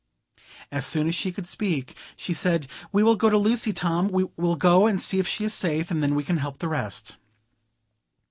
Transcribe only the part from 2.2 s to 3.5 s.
said, "We will go to